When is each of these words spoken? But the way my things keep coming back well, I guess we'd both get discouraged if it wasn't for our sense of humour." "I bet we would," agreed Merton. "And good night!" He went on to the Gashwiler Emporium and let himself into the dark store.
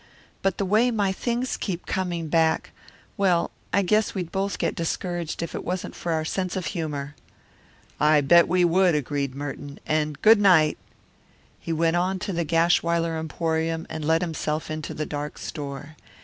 But 0.41 0.57
the 0.57 0.65
way 0.65 0.89
my 0.89 1.11
things 1.11 1.57
keep 1.57 1.85
coming 1.85 2.27
back 2.27 2.71
well, 3.17 3.51
I 3.71 3.83
guess 3.83 4.15
we'd 4.15 4.31
both 4.31 4.57
get 4.57 4.73
discouraged 4.73 5.43
if 5.43 5.53
it 5.53 5.63
wasn't 5.63 5.93
for 5.95 6.11
our 6.11 6.25
sense 6.25 6.55
of 6.55 6.65
humour." 6.73 7.13
"I 7.99 8.21
bet 8.21 8.47
we 8.47 8.65
would," 8.65 8.95
agreed 8.95 9.35
Merton. 9.35 9.79
"And 9.85 10.19
good 10.23 10.41
night!" 10.41 10.79
He 11.59 11.71
went 11.71 11.97
on 11.97 12.17
to 12.17 12.33
the 12.33 12.43
Gashwiler 12.43 13.15
Emporium 13.15 13.85
and 13.91 14.03
let 14.03 14.21
himself 14.23 14.71
into 14.71 14.95
the 14.95 15.05
dark 15.05 15.37
store. 15.37 15.95